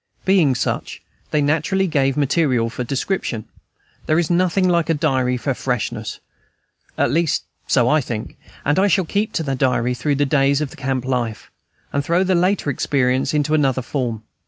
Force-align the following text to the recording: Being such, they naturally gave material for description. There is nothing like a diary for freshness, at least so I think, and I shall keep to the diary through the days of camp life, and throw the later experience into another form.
Being 0.25 0.55
such, 0.55 0.99
they 1.29 1.43
naturally 1.43 1.85
gave 1.85 2.17
material 2.17 2.71
for 2.71 2.83
description. 2.83 3.45
There 4.07 4.17
is 4.17 4.31
nothing 4.31 4.67
like 4.67 4.89
a 4.89 4.95
diary 4.95 5.37
for 5.37 5.53
freshness, 5.53 6.19
at 6.97 7.11
least 7.11 7.43
so 7.67 7.87
I 7.87 8.01
think, 8.01 8.35
and 8.65 8.79
I 8.79 8.87
shall 8.87 9.05
keep 9.05 9.31
to 9.33 9.43
the 9.43 9.53
diary 9.53 9.93
through 9.93 10.15
the 10.15 10.25
days 10.25 10.59
of 10.59 10.75
camp 10.75 11.05
life, 11.05 11.51
and 11.93 12.03
throw 12.03 12.23
the 12.23 12.33
later 12.33 12.71
experience 12.71 13.31
into 13.35 13.53
another 13.53 13.83
form. 13.83 14.23